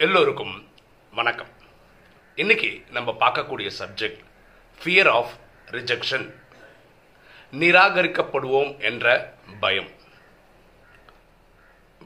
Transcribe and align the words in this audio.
எல்லோருக்கும் 0.00 0.54
வணக்கம். 1.18 1.50
இன்னைக்கு 2.42 2.70
நம்ம 2.96 3.10
பார்க்கக்கூடிய 3.20 3.68
சப்ஜெக்ட் 3.80 4.22
ஃபியர் 4.80 5.10
ஆஃப் 5.18 5.34
ரிஜெக்ஷன் 5.74 6.24
நிராகரிக்கப்படுவோம் 7.60 8.72
என்ற 8.88 9.06
பயம். 9.60 9.90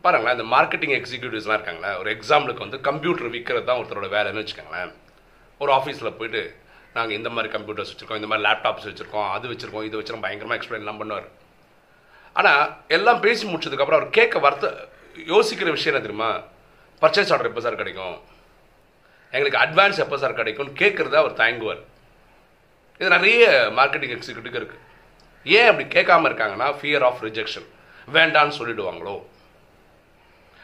பாருங்களேன் 0.03 0.37
இந்த 0.39 0.47
மார்க்கெட்டிங் 0.57 0.95
எக்ஸிக்யூட்டிவ்ஸ்லாம் 0.99 1.59
இருக்காங்களே 1.59 1.93
ஒரு 2.03 2.11
எக்ஸாம்பிளுக்கு 2.17 2.65
வந்து 2.67 2.81
கம்ப்யூட்டர் 2.89 3.33
விற்கிறது 3.37 3.69
தான் 3.71 3.81
ஒருத்தரோட 3.83 4.11
வேலைன்னு 4.17 4.43
வச்சுக்கோங்களேன். 4.43 4.93
ஒரு 5.61 5.73
ஆஃபீஸில் 5.79 6.17
போயிட்டு 6.21 6.43
நாங்கள் 6.99 7.17
இந்த 7.21 7.33
மாதிரி 7.39 7.53
கம்ப்யூட்டர்ஸ் 7.57 7.95
வச்சுருக்கோம் 7.95 8.23
இந்த 8.23 8.31
மாதிரி 8.33 8.47
லேப்டாப்ஸ் 8.49 8.91
வச்சுருக்கோம் 8.91 9.31
அது 9.39 9.55
வச்சுருக்கோம் 9.55 9.89
இது 9.89 10.01
வச்சுருக்கோம் 10.01 10.29
பயங்கரமாக 10.29 10.61
எக்ஸ்பிளைன்லாம் 10.61 11.03
பண்ணுவார். 11.05 11.29
ஆனால் 12.39 12.63
எல்லாம் 12.99 13.25
பேசி 13.27 13.45
முடிச்சதுக்கப்புறம் 13.55 14.01
அவர் 14.01 14.17
கேட்க 14.21 14.39
வார்த்தை 14.47 14.73
யோசிக்கிற 15.35 15.71
விஷயம் 15.79 15.95
என்ன 15.95 16.07
தெரியுமா? 16.07 16.31
பர்ச்சேஸ் 17.03 17.31
ஆர்டர் 17.33 17.49
எப்போ 17.51 17.61
சார் 17.61 17.81
கிடைக்கும்? 17.81 18.17
எங்களுக்கு 19.31 19.61
அட்வான்ஸ் 19.65 20.03
எப்போ 20.05 20.17
சார் 20.19 20.39
கிடைக்கும்னு 20.41 20.79
கேட்குறத 20.81 21.17
அவர் 21.23 21.41
தயங்குவார். 21.41 21.83
இது 23.01 23.09
நிறைய 23.09 23.71
மார்க்கெட்டிங் 23.77 24.15
எக்ஸிக்யூட்டிவ் 24.17 24.59
இருக்குது 24.61 24.85
ஏன் 25.45 25.69
அப்படி 25.71 25.87
கேட்காம 25.89 26.29
இருக்காங்கன்னா 26.31 26.69
ஃபியர் 26.79 27.05
ஆஃப் 27.09 27.21
ரிஜெக்ஷன் 27.25 27.69
வேண்டான்னு 28.13 28.57
சொல்லிடுவாங்களோ? 28.59 29.17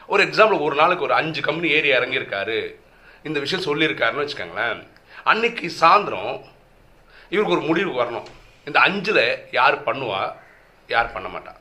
ஒரு 0.07 0.23
எக்ஸாம்பிள் 0.23 0.65
ஒரு 0.67 0.75
நாளுக்கு 0.75 1.03
ஒரு 1.03 1.13
அஞ்சு 1.13 1.41
கம்பெனி 1.41 1.73
ஏறி 1.73 1.91
இறங்கியிருக்காரு. 1.91 2.75
இந்த 3.23 3.39
விஷயம் 3.43 3.65
சொல்லியிருக்காருன்னு 3.67 4.23
வச்சுக்கோங்களேன். 4.23 4.87
அன்னைக்கு 5.23 5.67
சாயந்தரம் 5.79 6.33
இவருக்கு 7.29 7.55
ஒரு 7.57 7.65
முடிவு 7.69 7.91
வரணும். 8.01 8.27
இந்த 8.65 8.79
அஞ்சில் 8.79 9.47
யார் 9.51 9.83
பண்ணுவா? 9.85 10.33
யார் 10.87 11.13
பண்ண 11.13 11.27
மாட்டா? 11.29 11.53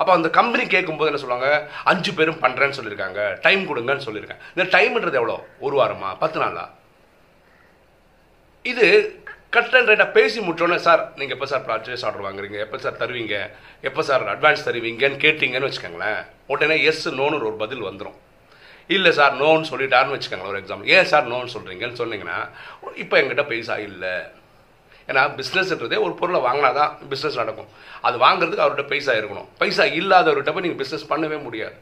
அப்போ 0.00 0.12
அந்த 0.16 0.28
கம்பெனி 0.38 0.64
கேட்கும்போது 0.74 1.10
என்ன 1.10 1.20
சொல்லுவாங்க? 1.24 1.50
அஞ்சு 1.92 2.12
பேரும் 2.18 2.42
பண்ணுறேன்னு 2.44 2.78
சொல்லியிருக்காங்க 2.78 3.20
டைம் 3.46 3.62
கொடுங்கன்னு 3.70 4.06
சொல்லியிருக்காங்க 4.08 4.44
இந்த 4.56 4.66
டைம்ன்றது 4.76 5.20
எவ்வளோ? 5.22 5.36
ஒரு 5.66 5.76
வாரமா? 5.82 6.10
பத்து 6.24 6.40
நாளா? 6.44 6.66
இது 8.72 8.86
கட் 9.54 9.74
அண்ட் 9.78 9.90
ரைட்டாக 9.90 10.10
பேசி 10.18 10.38
முடிச்சோன்னே 10.44 10.78
சார் 10.86 11.02
நீங்கள் 11.18 11.36
எப்போ 11.36 11.46
சார் 11.50 11.66
பர்ச்சேஸ் 11.68 12.04
ஆர்டர் 12.06 12.24
வாங்குறீங்க? 12.26 12.58
எப்போ 12.64 12.78
சார் 12.84 13.00
தருவீங்க? 13.02 13.36
எப்போ 13.88 14.02
சார் 14.08 14.24
அட்வான்ஸ் 14.32 14.64
தருவீங்கன்னு 14.68 15.22
கேட்டிங்கன்னு 15.24 15.68
வச்சுக்கோங்களேன். 15.68 16.20
உடனே 16.54 16.76
எஸ் 16.90 17.04
நோன்னு 17.20 17.38
ஒரு 17.40 17.58
பதில் 17.64 17.86
வந்துடும் 17.88 18.16
இல்லை 18.94 19.10
சார் 19.18 19.36
நோன்னு 19.42 19.68
சொல்லிட்டாருன்னு 19.70 20.16
வச்சுக்கோங்களேன் 20.16 20.52
ஒரு 20.54 20.60
எக்ஸாம்பிள் 20.62 20.90
ஏன் 20.96 21.08
சார் 21.12 21.30
நோன்னு 21.30 21.54
சொல்கிறீங்கன்னு 21.54 22.00
சொன்னீங்கன்னா 22.00 22.38
இப்போ 23.04 23.14
எங்கிட்ட 23.20 23.44
பைசா 23.52 23.76
இல்லை. 23.88 24.16
ஏன்னா 25.10 25.22
பிஸ்னஸ்ன்றதே 25.38 25.98
ஒரு 26.06 26.14
பொருளை 26.20 26.40
வாங்கினா 26.46 26.70
தான் 26.80 26.92
பிஸ்னஸ் 27.10 27.40
நடக்கும். 27.42 27.70
அது 28.06 28.16
வாங்குறதுக்கு 28.24 28.64
அவர்கிட்ட 28.64 28.86
பைசா 28.92 29.12
இருக்கணும். 29.20 29.48
பைசா 29.62 29.84
இல்லாதவர்கிட்ட 30.00 30.52
போய் 30.54 30.66
நீங்கள் 30.66 30.82
பிஸ்னஸ் 30.82 31.10
பண்ணவே 31.12 31.38
முடியாது. 31.46 31.76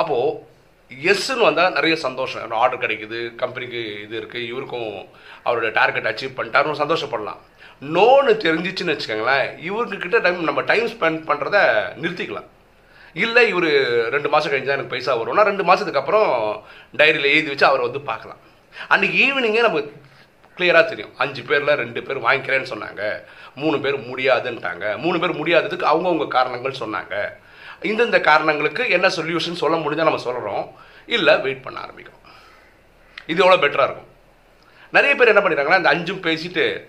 அப்போது 0.00 0.56
எஸ்ன்னு 1.12 1.46
வந்தால் 1.48 1.74
நிறைய 1.78 1.94
சந்தோஷம். 2.04 2.52
ஆர்டர் 2.62 2.82
கிடைக்குது 2.82 3.18
கம்பெனிக்கு 3.40 3.80
இது 4.04 4.14
இருக்குது 4.20 4.48
இவருக்கும் 4.50 4.92
அவரோட 5.46 5.70
டார்கெட் 5.78 6.10
அச்சீவ் 6.10 6.36
பண்ணிட்டாருன்னு 6.38 6.82
சந்தோஷப்படலாம். 6.82 7.40
நோன்னு 7.94 8.32
தெரிஞ்சிச்சுன்னு 8.44 8.94
வச்சுக்கோங்களேன் 8.94 9.48
இவருக்கிட்ட 9.68 10.18
டைம் 10.24 10.48
நம்ம 10.48 10.62
டைம் 10.70 10.86
ஸ்பெண்ட் 10.94 11.20
பண்ணுறத 11.28 11.58
நிறுத்திக்கலாம். 12.02 12.48
இல்லை 13.24 13.42
இவர் 13.52 13.68
ரெண்டு 14.14 14.28
மாதம் 14.32 14.52
கழிஞ்சா 14.52 14.76
எனக்கு 14.76 14.94
பைசா 14.94 15.12
வரும்னா 15.20 15.44
ரெண்டு 15.50 15.64
மாதத்துக்கு 15.68 16.00
அப்புறம் 16.02 16.28
டைரியில் 17.00 17.32
எழுதி 17.34 17.50
வச்சு 17.52 17.68
அவரை 17.68 17.82
வந்து 17.88 18.02
பார்க்கலாம். 18.10 18.40
அன்றைக்கி 18.94 19.18
ஈவினிங்கே 19.26 19.62
நம்ம 19.66 19.80
கிளியராக 20.58 20.84
தெரியும். 20.84 21.18
அஞ்சு 21.18 21.42
பேரில் 21.42 21.66
ரெண்டு 21.66 22.02
பேர் 22.02 22.18
வாங்கிக்கிறேன்னு 22.18 22.64
சொன்னாங்க. 22.64 23.22
மூணு 23.54 23.80
பேர் 23.80 23.98
முடியாதுன்ட்டாங்க. 23.98 24.98
மூணு 24.98 25.18
பேர் 25.18 25.34
முடியாததுக்கு 25.34 25.80
அவங்கவுங்க 25.80 26.28
காரணங்கள் 26.28 26.74
சொன்னாங்க. 26.78 27.32
இந்தந்த 27.84 28.20
காரணங்களுக்கு 28.20 28.90
என்ன 28.90 29.06
சொல்யூஷன் 29.06 29.52
சொல்ல 29.52 29.76
முடிஞ்சால் 29.76 29.94
நம்ம 29.94 30.16
சொல்கிறோம் 30.16 30.74
இல்லை 31.06 31.38
வெயிட் 31.38 31.62
பண்ண 31.62 31.80
ஆரம்பிக்கிறோம். 31.80 32.28
இது 33.26 33.44
எவ்வளோ 33.44 33.56
பெட்டராக 33.56 33.84
இருக்கும். 33.84 34.06
நிறைய 34.92 35.14
பேர் 35.14 35.28
என்ன 35.28 35.40
பண்ணிடுறாங்கன்னா 35.40 35.74
அந்த 35.74 35.88
அஞ்சும் 35.88 36.20
பேசிட்டு 36.20 36.84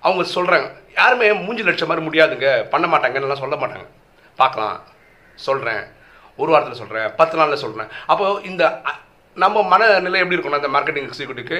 அவங்க 0.00 0.30
சொல்கிறாங்க 0.34 0.72
யாருமே 0.96 1.32
மூஞ்சி 1.32 1.62
லட்சம் 1.62 1.88
மாதிரி 1.88 2.06
முடியாதுங்க. 2.06 2.68
பண்ண 2.68 2.86
மாட்டாங்கன்னு 2.86 3.36
சொல்ல 3.36 3.56
மாட்டாங்க. 3.56 3.86
பார்க்கலாம். 4.36 4.82
சொல்கிறேன் 5.34 5.84
ஒரு 6.36 6.50
வாரத்தில் 6.50 6.78
சொல்கிறேன் 6.78 7.14
பத்து 7.14 7.36
நாளில் 7.36 7.56
சொல்கிறேன் 7.56 7.88
அப்போது 8.06 8.42
இந்த 8.42 8.82
அ- 8.86 9.02
நம்ம 9.42 9.62
மனநிலை 9.72 10.18
எப்படி 10.22 10.36
இருக்கணும் 10.36 10.60
அந்த 10.60 10.70
மார்க்கெட்டிங் 10.74 11.06
எக்ஸிக்யூட்டிவ்க்கு 11.08 11.58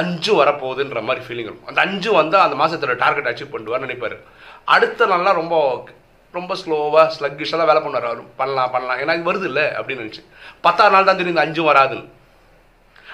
அஞ்சு 0.00 0.32
வரப்போகுதுன்ற 0.40 1.00
மாதிரி 1.08 1.22
ஃபீலிங் 1.26 1.48
இருக்கும். 1.48 1.68
அந்த 1.70 1.80
அஞ்சு 1.86 2.10
வந்தால் 2.20 2.44
அந்த 2.46 2.56
மாதத்தோட 2.60 2.94
டார்கெட் 3.02 3.28
அச்சீவ் 3.30 3.52
பண்ணுவார்னு 3.54 3.86
நினைப்பார். 3.86 4.16
அடுத்த 4.76 5.06
நாள்லாம் 5.12 5.38
ரொம்ப 5.40 5.56
ரொம்ப 6.36 6.52
ஸ்லோவாக 6.60 7.06
ஸ்லக்கிஷாக 7.14 7.64
வேலை 7.68 7.80
பண்ணுவார் 7.84 8.08
அவர். 8.10 8.20
பண்ணலாம் 8.40 8.70
பண்ணலாம். 8.74 8.98
ஏன்னா 9.02 9.14
இது 9.16 9.28
வருது 9.30 9.46
இல்லை 9.50 9.64
அப்படின்னு 9.78 10.04
நினச்சி. 10.04 10.22
பத்தாவது 10.66 10.94
நாள் 10.94 11.08
தான் 11.08 11.18
தெரியும் 11.18 11.34
இந்த 11.34 11.44
அஞ்சும் 11.46 11.68
வராதுன்னு. 11.70 12.06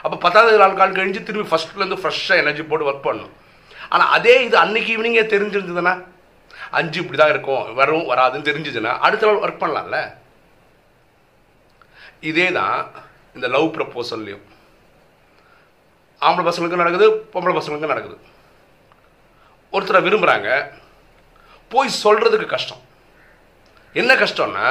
அப்போ 0.05 0.17
பத்தாவது 0.25 0.61
நாள் 0.63 0.79
கால் 0.81 0.97
கழிஞ்சு 0.99 1.21
திரும்பி 1.29 1.51
ஃபஸ்ட்லேருந்து 1.53 1.99
ஃப்ரெஷ்ஷாக 2.03 2.43
எனர்ஜி 2.43 2.65
போட்டு 2.71 2.89
ஒர்க் 2.91 3.07
பண்ணணும். 3.09 3.35
ஆனால் 3.95 4.13
அதே 4.17 4.35
இது 4.47 4.57
அன்னைக்கு 4.63 4.93
ஈவினிங்கே 4.95 5.25
தெரிஞ்சிருந்ததுன்னா 5.35 5.95
அஞ்சு 6.79 6.99
இப்படி 7.03 7.19
தான் 7.21 7.33
இருக்கும் 7.35 7.67
வரும் 7.81 8.07
வராதுன்னு 8.13 8.49
தெரிஞ்சுதுன்னா 8.51 8.93
அடுத்த 9.09 9.27
நாள் 9.29 9.43
ஒர்க் 9.45 9.63
பண்ணலாம்ல. 9.65 9.99
இதே 12.31 12.49
தான் 12.61 12.79
இந்த 13.39 13.49
லவ் 13.55 13.75
ப்ரப்போசல்லையும் 13.77 14.45
ஆம்பளை 16.27 16.45
பசங்களுக்கும் 16.47 16.83
நடக்குது 16.83 17.07
பொம்பளை 17.33 17.55
பசங்களுக்கும் 17.57 17.93
நடக்குது. 17.95 18.19
ஒருத்தரை 19.75 20.01
விரும்புகிறாங்க 20.07 20.51
போய் 21.73 21.97
சொல்கிறதுக்கு 22.05 22.47
கஷ்டம். 22.53 22.83
என்ன 24.01 24.13
கஷ்டம்னா 24.23 24.69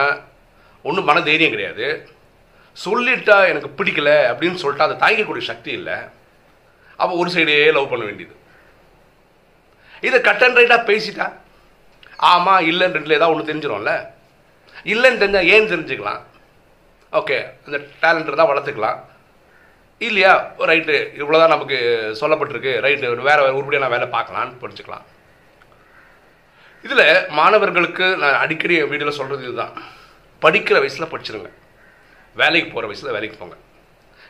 ஒன்றும் 0.88 1.08
மன 1.10 1.22
தைரியம் 1.28 1.54
கிடையாது. 1.56 1.88
சொல்லிட்டா 2.86 3.38
எனக்கு 3.52 3.70
பிடிக்கல 3.78 4.10
அப்படின்னு 4.32 4.62
சொல்லிட்டா 4.64 4.86
அதை 4.88 4.96
தாங்கிக்கக்கூடிய 5.04 5.44
சக்தி 5.52 5.72
இல்லை. 5.80 5.98
அப்போ 7.02 7.14
ஒரு 7.22 7.30
சைடே 7.36 7.56
லவ் 7.78 7.92
பண்ண 7.92 8.04
வேண்டியது. 8.10 8.36
இதை 10.08 10.18
கட் 10.28 10.44
அண்ட் 10.46 10.58
ரைட்டாக 10.60 10.88
பேசிட்டா? 10.90 11.28
ஆமாம் 12.32 12.66
இல்லைன்னு 12.72 12.98
ரெண்டில் 12.98 13.18
ஏதாவது 13.18 13.34
ஒன்று 13.34 13.50
தெரிஞ்சிடும்ல 13.52 13.94
இல்லைன்னு 14.94 15.22
தெரிஞ்சால் 15.24 15.50
ஏன்னு 15.54 15.72
தெரிஞ்சுக்கலாம்? 15.74 16.22
ஓகே 17.20 17.38
அந்த 17.66 17.78
டேலண்ட் 18.02 18.40
தான் 18.40 18.50
வளர்த்துக்கலாம். 18.52 18.98
இல்லையா? 20.08 20.34
ரைட்டு 20.70 20.96
இவ்வளோதான் 21.20 21.54
நமக்கு 21.54 21.78
சொல்லப்பட்டிருக்கு. 22.22 22.74
ரைட்டு 22.86 23.12
வேறு 23.28 23.28
வேறு 23.28 23.56
உருப்படியாக 23.60 23.84
நான் 23.84 23.96
வேலை 23.96 24.08
பார்க்கலான்னு 24.16 24.60
படிச்சுக்கலாம் 24.64 25.06
இதில் 26.86 27.08
மாணவர்களுக்கு 27.38 28.08
நான் 28.24 28.42
அடிக்கடி 28.42 28.76
வீடியோவில் 28.92 29.18
சொல்கிறது 29.20 29.48
இதுதான். 29.48 29.74
படிக்கிற 30.44 30.76
வயசில் 30.84 31.12
படிச்சிருங்க. 31.14 31.50
வேலைக்கு 32.42 32.70
போகிற 32.74 32.88
வயசில் 32.90 33.16
வேலைக்கு 33.16 33.38
போங்க. 33.40 33.56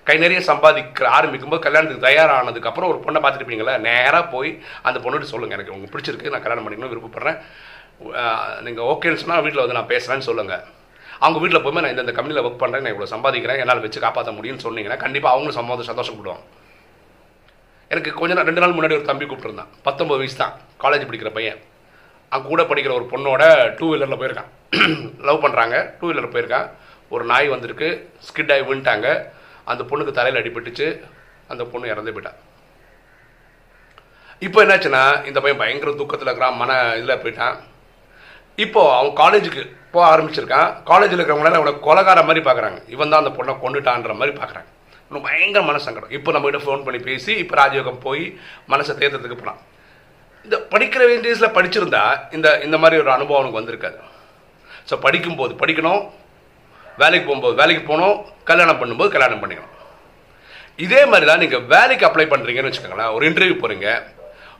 கை 0.08 0.16
நிறைய 0.24 0.40
சம்பாதிக்கிற 0.50 1.08
ஆரம்பிக்கும்போது 1.18 1.66
கல்யாணத்துக்கு 1.66 2.08
தயாரானதுக்கப்புறம் 2.08 2.92
ஒரு 2.92 3.00
பொண்ணை 3.06 3.20
பார்த்துருப்பீங்களா 3.24 3.74
நேராக 3.88 4.24
போய் 4.36 4.52
அந்த 4.88 4.98
பொண்ணுகிட்ட 5.04 5.34
சொல்லுங்கள் 5.34 5.58
எனக்கு 5.58 5.74
உங்களுக்கு 5.76 5.96
பிடிச்சிருக்கு. 5.96 6.32
நான் 6.34 6.46
கல்யாணம் 6.46 6.66
பண்ணிக்கணும் 6.66 6.94
விருப்பப்படுறேன். 6.94 7.40
நீங்கள் 8.68 8.88
ஓகேன்னு 8.92 9.22
சொன்னால் 9.24 9.44
வீட்டில் 9.46 9.64
வந்து 9.64 9.80
நான் 9.80 9.92
பேசுகிறேன்னு 9.94 10.30
சொல்லுங்கள் 10.30 10.64
அவங்க 11.20 11.40
வீட்டில் 11.42 11.64
போய் 11.66 11.82
நான் 11.84 11.98
இந்த 11.98 12.16
கம்பெனியில் 12.18 12.46
ஒர்க் 12.48 12.62
பண்ணுறேன் 12.62 12.86
நான் 12.86 12.96
இவ்வளோ 12.96 13.12
சம்பாதிக்கிறேன் 13.16 13.62
என்னால் 13.64 13.84
வச்சு 13.86 14.06
காப்பாற்ற 14.06 14.32
முடியும்னு 14.38 14.66
சொன்னீங்கன்னா 14.68 14.98
கண்டிப்பாக 15.06 15.34
அவங்களும் 15.36 15.60
சம்மதம் 15.60 15.90
சந்தோஷப்படுவாங்க 15.92 16.46
எனக்கு 17.94 18.12
கொஞ்ச 18.20 18.34
நாள் 18.34 18.48
ரெண்டு 18.50 18.62
நாள் 18.62 18.76
முன்னாடி 18.78 18.96
ஒரு 18.98 19.06
தம்பி 19.10 19.26
கூப்பிட்டுருந்தான். 19.26 19.70
பத்தொம்பது 19.86 20.22
வயசு 20.22 20.38
தான். 20.38 20.54
காலேஜ் 20.84 21.06
படிக்கிற 21.10 21.30
பையன். 21.34 21.60
அங்கே 22.30 22.48
கூட 22.48 22.64
படிக்கிற 22.64 22.94
ஒரு 23.00 23.06
பொண்ணோட 23.12 23.44
டூ 23.78 23.86
வீலரில் 23.92 24.20
போயிருக்கான். 24.22 24.50
லவ் 25.28 25.44
பண்ணுறாங்க 25.46 25.76
டூ 26.00 26.08
வீலர் 26.10 26.34
போயிருக்கான். 26.34 26.68
ஒரு 27.10 27.24
நாய் 27.32 27.48
வந்திருக்கு. 27.54 27.90
ஸ்கிட் 28.28 28.52
ஆகி 28.54 28.64
விழுந்துட்டாங்க. 28.70 29.08
அந்த 29.72 29.84
பொண்ணுக்கு 29.90 30.18
தலையில் 30.20 30.42
அடிபட்டுச்சு. 30.42 30.88
அந்த 31.48 31.64
பொண்ணு 31.64 31.92
இறந்து 31.94 32.14
போயிட்டான் 32.16 32.40
இப்போ 34.46 34.60
என்னாச்சுன்னா 34.66 35.04
இந்த 35.30 35.40
பையன் 35.44 35.62
பயங்கர 35.62 35.92
துக்கத்தில் 35.92 36.30
இருக்கிறான் 36.30 36.60
மன 36.62 36.72
இதில் 37.00 37.22
போயிட்டான். 37.24 37.56
இப்போ 38.66 38.82
அவன் 38.98 39.18
காலேஜுக்கு 39.22 39.64
போக 39.98 40.08
ஆரம்பிச்சிருக்கான் 40.14 40.72
காலேஜில் 40.90 41.20
இருக்கிறவங்களால 41.20 41.62
அவனை 41.62 41.76
கொலகார 41.88 42.26
மாதிரி 42.30 42.44
பார்க்குறாங்க 42.50 42.82
இவன் 42.96 43.14
தான் 43.14 43.24
அந்த 43.24 43.34
பொண்ணை 43.40 43.56
கொண்டுட்டான்ற 43.64 44.14
மாதிரி 44.22 44.34
பார்க்குறாங்க 44.42 44.70
இன்னும் 45.10 45.26
பயங்கர 45.28 45.62
மனசங்கடம் 45.72 46.14
இப்போ 46.18 46.30
நம்மகிட்ட 46.36 46.60
ஃபோன் 46.64 46.86
பண்ணி 46.86 47.00
பேசி 47.10 47.34
இப்போ 47.44 47.56
ராஜயோகம் 47.60 48.04
போய் 48.06 48.24
மனசை 48.74 48.94
தேர்த்ததுக்கு 49.02 49.38
போகிறான் 49.42 49.60
இந்த 50.46 50.58
படிக்கிற 50.74 51.04
வேண்டியஸில் 51.12 51.56
படிச்சிருந்தா 51.56 52.02
இந்த 52.36 52.48
இந்த 52.66 52.78
மாதிரி 52.82 53.02
ஒரு 53.04 53.12
அனுபவம் 53.16 53.40
அவனுக்கு 53.40 53.60
வந்திருக்காது. 53.60 53.98
ஸோ 54.90 54.96
படிக்கும்போது 55.06 55.54
படிக்கணும் 55.62 56.04
வேலைக்கு 57.02 57.26
போகும்போது 57.30 57.56
வேலைக்கு 57.62 57.84
போகணும் 57.90 58.18
கல்யாணம் 58.50 58.80
பண்ணும்போது 58.82 59.10
கல்யாணம் 59.16 59.42
பண்ணிக்கணும். 59.42 59.74
இதே 60.86 61.02
மாதிரி 61.12 61.26
தான் 61.30 61.42
நீங்கள் 61.44 61.66
வேலைக்கு 61.74 62.08
அப்ளை 62.08 62.28
பண்ணுறீங்கன்னு 62.34 62.70
வச்சுக்கோங்களேன். 62.70 63.12
ஒரு 63.16 63.24
இன்டர்வியூ 63.30 63.56
போகிறீங்க 63.64 63.88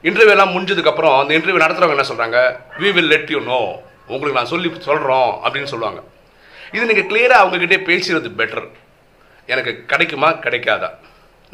இன்டர்வியூ 0.08 0.34
எல்லாம் 0.36 0.54
முடிஞ்சதுக்கப்புறம் 0.56 1.16
அந்த 1.22 1.32
இன்டர்வியூ 1.38 1.64
நடத்துகிறவங்க 1.64 1.98
என்ன 1.98 2.08
சொல்கிறாங்க 2.12 2.40
we 2.82 2.90
will 2.98 3.12
let 3.14 3.32
you 3.36 3.42
know 3.52 3.62
உங்களுக்கு 4.08 4.40
நான் 4.40 4.52
சொல்லி 4.54 4.70
சொல்கிறோம் 4.90 5.32
அப்படின்னு 5.44 5.72
சொல்லுவாங்க. 5.74 6.02
இது 6.76 6.90
நீங்கள் 6.90 7.10
கிளியராக 7.12 7.44
அவங்கக்கிட்டே 7.44 7.80
பேசுகிறது 7.90 8.30
பெட்டர் 8.40 8.68
எனக்கு 9.54 9.72
கிடைக்குமா 9.92 10.30
கிடைக்காதா? 10.46 10.90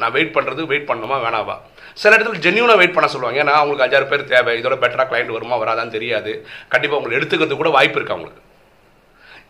நான் 0.00 0.14
வெயிட் 0.16 0.34
பண்ணுறது 0.36 0.62
வெயிட் 0.70 0.88
பண்ணணுமா 0.90 1.16
வேணாவா? 1.24 1.56
சில 2.02 2.16
இடத்துல 2.16 2.40
ஜென்யூனாக 2.46 2.80
வெயிட் 2.80 2.96
பண்ண 2.96 3.08
சொல்லுவாங்க. 3.10 3.38
ஏன்னா 3.42 3.52
அவங்களுக்கு 3.58 3.84
அஞ்சாறு 3.86 4.08
பேர் 4.12 4.24
தேவை. 4.32 4.52
இதோட 4.60 4.76
பெட்டராக 4.84 5.06
கிளைண்ட் 5.10 5.34
வருமா 5.36 5.56
வராதான்னு 5.62 5.94
தெரியாது. 5.96 6.32
கண்டிப்பாக 6.72 6.98
உங்களுக்கு 7.00 7.20
எடுத்துக்கிறது 7.20 7.60
கூட 7.60 7.70
வாய்ப்பு 7.76 7.98
இருக்குது 7.98 8.16
அவங்களுக்கு. 8.16 8.42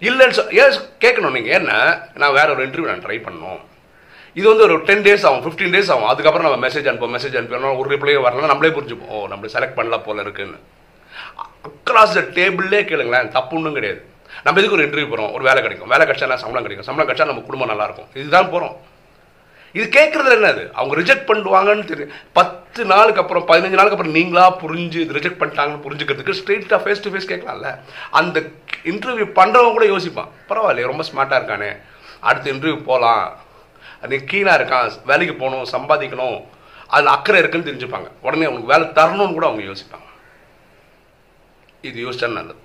இல்லைன்னு 0.08 0.36
சொல் 0.38 0.52
ஏன் 0.60 0.76
கேட்கணும் 1.04 1.36
நீங்கள் 1.36 1.54
ஏன்னா 1.58 1.78
நான் 2.20 2.36
வேற 2.38 2.48
ஒரு 2.54 2.62
இன்டர்வியூ 2.66 2.90
நான் 2.92 3.04
ட்ரை 3.06 3.18
பண்ணணும். 3.26 3.62
இது 4.38 4.46
வந்து 4.50 4.66
ஒரு 4.68 4.76
டென் 4.88 5.04
டேஸ் 5.06 5.26
ஆகும் 5.28 5.42
ஃபிஃப்டீன் 5.44 5.74
டேஸ் 5.74 5.90
ஆகும். 5.94 6.10
அதுக்கப்புறம் 6.12 6.46
நம்ம 6.48 6.66
மெசேஜ் 6.66 6.88
அனுப்போம் 6.92 7.14
மெசேஜ் 7.16 7.38
அனுப்பணும் 7.40 7.78
ஒரு 7.80 7.88
ரிப்ளே 7.94 8.14
வரலாம் 8.26 8.52
நம்மளே 8.52 8.72
புரிஞ்சுப்போம். 8.78 9.12
ஓ 9.16 9.26
நம்மளை 9.32 9.50
செலக்ட் 9.56 9.78
பண்ணலாம் 9.80 10.06
போல 10.08 10.24
இருக்குன்னு. 10.26 10.60
அக்ராஸ் 11.69 12.16
த 12.19 12.22
டேபிளே 12.38 12.81
கேளுங்களேன் 12.90 13.28
தப்பு 13.37 13.56
ஒன்றும் 13.56 13.76
கிடையாது. 13.76 14.00
நம்ம 14.44 14.61
எதுக்கு 14.61 14.76
ஒரு 14.78 14.87
இன்டர்வியூ 14.87 15.08
போகிறோம் 15.11 15.32
ஒரு 15.37 15.44
வேலை 15.49 15.62
கிடைக்கும். 15.62 15.90
வேலை 15.93 16.06
கிடைச்சா 16.06 16.34
சம்பளம் 16.43 16.66
கிடைக்கும். 16.66 16.88
சம்பளம் 16.88 17.08
கிடைச்சா 17.08 17.31
நம்ம 17.31 17.44
குடும்பம் 17.49 17.70
நல்லா 17.72 17.84
இருக்கும். 17.84 18.08
இதுதான் 18.14 18.50
போகிறோம் 18.50 18.75
இது 19.78 19.84
கேட்குறதுல 19.94 20.34
என்னது? 20.38 20.64
அவங்க 20.78 20.94
ரிஜெக்ட் 21.00 21.28
பண்ணுவாங்கன்னு 21.28 21.84
தெரியும் 21.84 22.11
பத்து 22.32 22.84
நாளுக்கு 22.84 23.20
அப்புறம் 23.22 23.46
பதினஞ்சு 23.49 23.78
நாளுக்கு 23.78 23.96
அப்புறம் 23.96 24.16
நீங்களா 24.19 24.58
புரிஞ்சு 24.61 24.99
இது 25.05 25.16
ரிஜெக்ட் 25.19 25.40
பண்ணிட்டாங்கன்னு 25.40 25.84
புரிஞ்சுக்கிறதுக்கு 25.87 26.37
ஸ்ட்ரெயிட்டாக 26.40 26.81
ஃபேஸ் 26.84 27.02
டு 27.05 27.12
ஃபேஸ் 27.14 27.31
கேட்கலாம்ல. 27.32 27.70
அந்த 28.10 28.40
இன்டர்வியூ 28.93 29.26
பண்ணுறவங்க 29.40 29.75
கூட 29.78 29.87
யோசிப்பான். 29.87 30.31
பரவாயில்லையே 30.49 30.90
ரொம்ப 30.93 31.05
ஸ்மார்ட்டாக 31.10 31.40
இருக்கானே. 31.40 31.70
அடுத்த 32.20 32.52
இன்டர்வியூ 32.52 32.78
போகலாம் 32.90 33.25
நீ 34.08 34.17
கீழாக 34.17 34.58
இருக்கான். 34.60 34.90
வேலைக்கு 35.06 35.34
போகணும் 35.34 35.69
சம்பாதிக்கணும். 35.76 36.38
அதில் 36.88 37.14
அக்கறை 37.17 37.38
இருக்குன்னு 37.40 37.70
தெரிஞ்சுப்பாங்க. 37.70 38.08
உடனே 38.20 38.44
அவனுக்கு 38.44 38.72
வேலை 38.72 38.87
தரணும்னு 38.99 39.38
கூட 39.38 39.46
அவங்க 39.46 39.64
யோசிப்பாங்க. 39.70 40.08
இது 41.88 41.98
யோசிச்சா 42.04 42.28
நல்லது. 42.38 42.62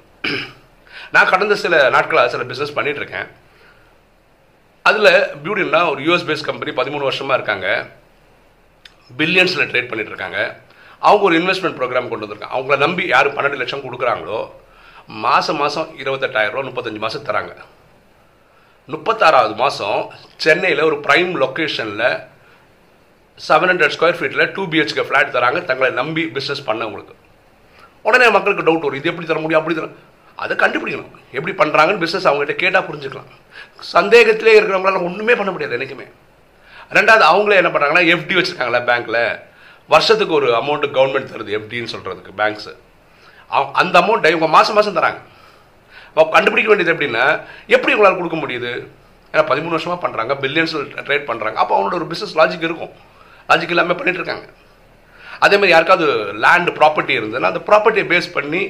நான் 1.15 1.31
கடந்த 1.33 1.55
சில 1.63 1.75
நாட்களாக 1.95 2.31
சில 2.33 2.43
பிஸ்னஸ் 2.49 2.75
பண்ணிகிட்ருக்கேன் 2.77 3.27
இருக்கேன் 3.27 3.27
அதில் 4.89 5.11
பியூட்டின்னா 5.43 5.81
ஒரு 5.91 6.01
யூஎஸ் 6.07 6.27
பேஸ் 6.29 6.47
கம்பெனி 6.49 6.71
பதிமூணு 6.79 7.07
வருஷமாக 7.07 7.37
இருக்காங்க. 7.39 7.67
பில்லியன்ஸில் 9.19 9.69
ட்ரேட் 9.71 9.89
பண்ணிகிட்ருக்காங்க 9.91 10.39
இருக்காங்க 10.39 10.39
அவங்க 11.07 11.23
ஒரு 11.29 11.35
இன்வெஸ்ட்மெண்ட் 11.39 11.77
ப்ரோக்ராம் 11.79 12.09
கொண்டு 12.11 12.25
வந்திருக்காங்க. 12.25 12.55
அவங்கள 12.57 12.77
நம்பி 12.85 13.03
யார் 13.13 13.35
பன்னெண்டு 13.35 13.59
லட்சம் 13.61 13.85
கொடுக்குறாங்களோ 13.85 14.39
மாதம் 15.25 15.59
மாதம் 15.61 15.91
இருபத்தெட்டாயிரரூவா 16.01 16.63
முப்பத்தஞ்சு 16.69 17.01
மாதம் 17.05 17.27
தராங்க. 17.29 17.53
முப்பத்தாறாவது 18.93 19.55
மாதம் 19.63 20.01
சென்னையில் 20.43 20.87
ஒரு 20.89 20.97
ப்ரைம் 21.07 21.31
லொக்கேஷனில் 21.43 22.05
செவன் 23.47 23.71
ஹண்ட்ரட் 23.71 23.95
ஸ்கொயர் 23.95 24.19
ஃபீட்டில் 24.19 24.51
டூ 24.55 24.63
பிஹெச்கே 24.71 25.03
ஃப்ளாட் 25.07 25.33
தராங்க. 25.37 25.59
தங்களை 25.69 25.89
நம்பி 26.01 26.23
பிஸ்னஸ் 26.37 26.63
பண்ணவங்களுக்கு. 26.69 27.15
உடனே 28.07 28.27
மக்களுக்கு 28.35 28.65
டவுட் 28.67 28.85
வரும். 28.85 28.99
இது 29.01 29.09
எப்படி 29.11 29.27
தர 29.29 29.39
முடியும்? 29.43 29.61
அப்படி 29.61 29.77
தர 29.79 29.89
அதை 30.43 30.53
கண்டுபிடிக்கணும் 30.63 31.13
எப்படி 31.37 31.53
பண்ணுறாங்கன்னு 31.61 32.01
பிஸ்னஸ் 32.03 32.27
அவங்ககிட்ட 32.29 32.55
கேட்டால் 32.63 32.85
புரிஞ்சுக்கலாம். 32.89 33.29
சந்தேகத்திலே 33.93 34.53
இருக்கிறவங்களால 34.57 35.01
ஒன்றுமே 35.07 35.33
பண்ண 35.39 35.51
முடியாது 35.55 35.75
என்றைக்குமே 35.77 36.07
ரெண்டாவது 36.97 37.25
அவங்களே 37.31 37.59
என்ன 37.61 37.71
பண்ணுறாங்கன்னா 37.73 38.03
எஃப்டி 38.13 38.35
வச்சுருக்காங்களே 38.37 38.81
பேங்க்கில் 38.89 39.21
வருஷத்துக்கு 39.93 40.33
ஒரு 40.39 40.47
அமௌண்ட்டு 40.59 40.93
கவர்மெண்ட் 40.97 41.33
தருது 41.33 41.51
எஃப்டின்னு 41.57 41.91
சொல்கிறதுக்கு 41.95 42.33
பேங்க்ஸு 42.39 42.73
அந்த 43.81 43.95
அமௌண்ட்டை 44.01 44.31
இவங்க 44.33 44.49
மாதம் 44.55 44.77
மாதம் 44.77 44.97
தராங்க. 44.99 45.19
கண்டுபிடிக்க 46.35 46.69
வேண்டியது 46.71 46.93
எப்படின்னா 46.93 47.25
எப்படி 47.75 47.93
உங்களால் 47.95 48.19
கொடுக்க 48.19 48.37
முடியுது? 48.43 48.71
ஏன்னா 49.33 49.43
பதிமூணு 49.51 49.75
வருஷமாக 49.75 49.99
பண்ணுறாங்க 50.05 50.33
பில்லியன்ஸில் 50.43 50.85
ட்ரேட் 51.07 51.29
பண்ணுறாங்க 51.29 51.57
அப்போ 51.63 51.73
அவங்களோட 51.77 51.97
ஒரு 51.99 52.07
பிஸ்னஸ் 52.11 52.35
லாஜிக் 52.39 52.65
இருக்கும். 52.69 52.93
லாஜிக் 53.49 53.73
இல்லாமல் 53.75 53.99
பண்ணிகிட்ருக்காங்க 53.99 54.45
அதே 55.45 55.55
மாதிரி 55.59 55.73
யாருக்காவது 55.73 56.07
லேண்ட் 56.45 56.71
ப்ராப்பர்ட்டி 56.79 57.13
இருந்ததுன்னா 57.19 57.51
அந்த 57.53 57.63
ப்ராப்பர்ட்டியை 57.69 58.05
பேஸ் 58.11 58.35
பண்ணி 58.37 58.61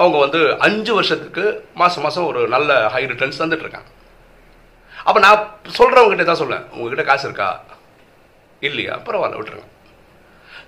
அவங்க 0.00 0.16
வந்து 0.24 0.40
அஞ்சு 0.66 0.92
வருஷத்துக்கு 0.98 1.44
மாதம் 1.80 2.04
மாதம் 2.06 2.28
ஒரு 2.30 2.40
நல்ல 2.54 2.70
ஹை 2.94 3.02
ரிட்டர்ன்ஸ் 3.12 3.40
தந்துட்டுருக்காங்க. 3.42 3.90
அப்போ 5.08 5.18
நான் 5.26 5.40
சொல்கிறவங்ககிட்ட 5.78 6.26
தான் 6.28 6.42
சொல்லுவேன் 6.42 6.66
உங்ககிட்ட 6.74 7.04
காசு 7.08 7.26
இருக்கா? 7.28 7.48
இல்லையா? 8.68 8.94
பரவாயில்ல 9.06 9.38
விட்டுருங்க. 9.38 9.66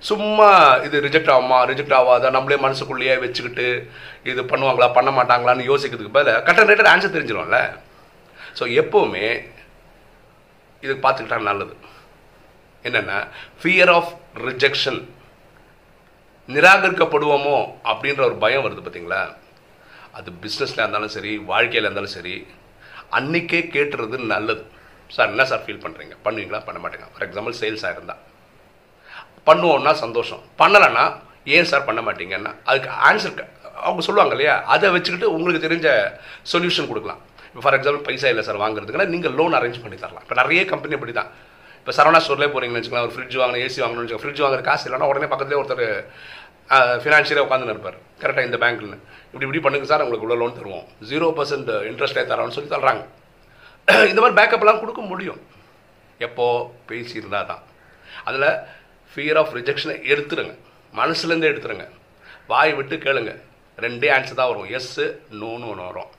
சும்மா 0.09 0.49
இது 0.87 0.97
ரிஜெக்ட் 1.07 1.33
ஆகுமா? 1.35 1.59
ரிஜெக்ட் 1.71 1.95
ஆகாதா? 1.99 2.29
நம்மளே 2.37 2.59
மனசுக்குள்ளேயே 2.65 3.15
வச்சுக்கிட்டு 3.25 3.67
இது 4.31 4.41
பண்ணுவாங்களா? 4.53 4.89
பண்ண 4.99 5.11
மாட்டாங்களான்னு 5.19 5.69
யோசிக்கிறதுக்கு 5.71 6.17
பதில் 6.19 6.43
கட்ட 6.49 6.67
ரேட்டட் 6.71 6.93
ஆன்சர் 6.93 7.15
தெரிஞ்சிடும்ல 7.17 7.61
ஸோ 8.59 8.67
எப்போவுமே 8.83 9.27
இது 10.83 10.95
பார்த்துக்கிட்டா 11.05 11.39
நல்லது. 11.51 11.75
என்னென்னா 12.85 13.19
ஃபியர் 13.61 13.93
ஆஃப் 13.99 14.13
ரிஜெக்ஷன் 14.49 15.01
நிராகரிக்கப்படுவோமோ 16.55 17.57
அப்படின்ற 17.91 18.23
ஒரு 18.29 18.37
பயம் 18.45 18.65
வருது 18.67 18.83
பார்த்தீங்களா 18.85 19.21
அது 20.19 20.31
பிஸ்னஸில் 20.45 20.83
இருந்தாலும் 20.83 21.15
சரி 21.17 21.33
வாழ்க்கையில் 21.51 21.87
இருந்தாலும் 21.87 22.15
சரி 22.17 22.35
அன்னைக்கே 23.19 23.61
கேட்டுறது 23.75 24.17
நல்லது. 24.33 24.63
சார் 25.17 25.31
என்ன 25.33 25.45
சார் 25.51 25.63
ஃபீல் 25.65 25.85
பண்ணுறீங்க 25.85 26.15
பண்ணுவீங்களா? 26.25 26.61
பண்ண 26.69 26.79
மாட்டேங்க 26.83 27.07
ஃபார் 27.13 27.25
எக்ஸாம்பிள் 27.27 27.55
சேல்ஸாக 27.61 27.95
இருந்தால் 27.97 28.23
பண்ணுவோம்னா 29.49 29.93
சந்தோஷம். 30.05 30.43
பண்ணலைன்னா 30.63 31.05
ஏன் 31.57 31.69
சார் 31.71 31.87
பண்ண 31.89 32.01
மாட்டீங்கன்னா 32.07 32.53
அதுக்கு 32.71 32.91
ஆன்சர் 33.09 33.45
அவங்க 33.87 34.03
சொல்லுவாங்க 34.07 34.35
இல்லையா? 34.37 34.55
அதை 34.75 34.87
வச்சுக்கிட்டு 34.95 35.29
உங்களுக்கு 35.37 35.65
தெரிஞ்ச 35.67 35.89
சொல்யூஷன் 36.53 36.91
கொடுக்கலாம். 36.91 37.21
இப்போ 37.51 37.63
ஃபார் 37.65 37.77
எக்ஸாம்பிள் 37.79 38.05
பைசா 38.09 38.29
இல்லை 38.33 38.45
சார் 38.49 38.63
வாங்குறதுக்குன்னா 38.65 39.09
நீங்கள் 39.15 39.37
லோன் 39.39 39.57
அரேஞ்ச் 39.59 39.83
பண்ணி 39.85 39.99
தரலாம். 40.05 40.25
இப்போ 40.27 40.37
நிறைய 40.43 40.63
கம்பெனி 40.73 40.97
அப்படி 40.99 41.15
தான் 41.21 41.31
இப்போ 41.89 42.03
சரவணா 42.03 42.19
ஸ்டோர்லேயே 42.25 42.51
போகிறீங்கன்னு 42.55 42.79
வச்சுக்கலாம் 42.79 43.07
ஒரு 43.07 43.13
ஃப்ரிட்ஜ் 43.13 43.37
வாங்கணும் 43.41 43.63
ஏசி 43.67 43.79
வாங்கணும்னு 43.83 44.03
வச்சுக்கோங்க. 44.05 44.25
ஃப்ரிட்ஜ் 44.25 44.43
வாங்குற 44.45 44.61
காசு 44.61 44.85
இல்லைன்னா 44.89 45.07
உடனே 45.11 45.27
பக்கத்துலேயே 45.31 45.61
ஒருத்தர் 45.61 45.85
ஃபினான்ஷியலாக 47.03 47.45
உட்காந்துன்னு 47.47 47.75
இருப்பார். 47.75 47.97
கரெக்டாக 48.23 48.49
இந்த 48.49 48.57
பேங்க்கில் 48.57 48.99
இப்படி 49.25 49.45
இப்படி 49.47 49.61
பண்ணுங்க 49.61 49.87
சார் 49.87 50.05
உங்களுக்கு 50.07 50.27
உள்ள 50.27 50.37
லோன் 50.37 50.57
தருவோம். 50.59 50.85
ஜீரோ 51.11 51.29
பர்சன்ட் 51.39 51.71
இன்ட்ரெஸ்டே 51.91 52.25
தரோம்னு 52.33 52.57
சொல்லி 52.57 52.71
தர்றாங்க. 52.75 53.03
இந்த 54.11 54.21
மாதிரி 54.21 54.39
பேக்கப்லாம் 54.41 54.81
கொடுக்க 54.81 55.01
முடியும். 55.01 55.41
எப்போ? 56.19 56.71
பேசியிருந்தால் 56.89 57.47
தான். 57.47 57.63
அதில் 58.25 58.49
ஃபியர் 59.13 59.39
ஆஃப் 59.39 59.55
ரிஜெக்ஷனை 59.55 59.97
எடுத்துருங்க. 60.13 60.55
மனசுலேருந்தே 60.97 61.51
எடுத்துருங்க. 61.53 61.89
வாய் 62.47 62.75
விட்டு 62.75 62.97
கேளுங்க. 62.97 63.35
ரெண்டே 63.79 64.11
ஆன்சர் 64.19 64.41
தான் 64.43 64.53
வரும். 64.53 64.71
எஸ்ஸு 64.71 65.07
நோன்னு 65.41 65.71
ஒன்று 65.73 65.89
வரும். 65.91 66.11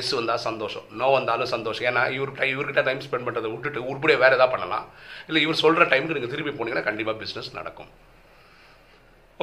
எஸ் 0.00 0.12
வந்தால் 0.18 0.42
சந்தோஷம் 0.46 0.86
நோ 1.00 1.08
வந்தாலும் 1.16 1.50
சந்தோஷம். 1.54 1.86
ஏன்னா 1.90 2.02
இவர் 2.16 2.32
டை 2.38 2.48
இவர்கிட்ட 2.54 2.82
டைம் 2.88 3.02
ஸ்பெண்ட் 3.06 3.26
பண்ணுறதை 3.26 3.50
விட்டுட்டு 3.54 3.80
உருப்படியே 3.90 4.18
வேறு 4.22 4.36
எதாவது 4.38 4.54
பண்ணலாம். 4.54 4.86
இல்லை 5.28 5.42
இவர் 5.46 5.62
சொல்கிற 5.64 5.86
டைமுக்கு 5.92 6.16
நீங்கள் 6.18 6.34
திருப்பி 6.34 6.54
போனீங்கன்னா 6.58 6.86
கண்டிப்பாக 6.90 7.16
பிஸ்னஸ் 7.22 7.50
நடக்கும். 7.60 7.90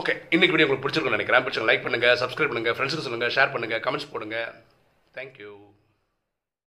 ஓகே 0.01 0.15
இன்னைக்கு 0.35 0.53
வீடியோ 0.55 0.67
உங்களுக்கு 0.67 0.85
பிடிச்சிருக்குன்னு 0.85 1.19
நினைக்கிறேன். 1.19 1.43
பிடிச்சிருங்க 1.45 1.71
லைக் 1.71 1.85
பண்ணுங்கள் 1.87 2.19
சப்ஸ்கிரைப் 2.23 2.51
பண்ணுங்கள் 2.53 2.77
ஃப்ரெண்ட்ஸுக்கு 2.77 3.07
சொல்லுங்கள் 3.07 3.35
ஷேர் 3.37 3.53
பண்ணுங்கள் 3.55 3.83
கமெண்ட்ஸ் 3.87 4.11
போடுங்க. 4.13 4.37
தேங்க்யூ 5.17 5.51